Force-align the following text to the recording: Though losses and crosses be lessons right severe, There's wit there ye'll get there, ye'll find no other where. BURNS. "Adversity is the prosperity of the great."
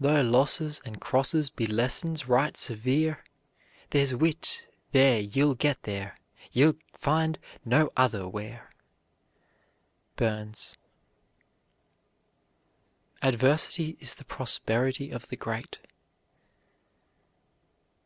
Though 0.00 0.22
losses 0.22 0.80
and 0.86 1.02
crosses 1.02 1.50
be 1.50 1.66
lessons 1.66 2.26
right 2.26 2.56
severe, 2.56 3.22
There's 3.90 4.14
wit 4.14 4.66
there 4.92 5.20
ye'll 5.20 5.54
get 5.54 5.82
there, 5.82 6.18
ye'll 6.50 6.76
find 6.94 7.38
no 7.62 7.92
other 7.94 8.26
where. 8.26 8.72
BURNS. 10.16 10.78
"Adversity 13.20 13.98
is 14.00 14.14
the 14.14 14.24
prosperity 14.24 15.10
of 15.10 15.28
the 15.28 15.36
great." 15.36 15.78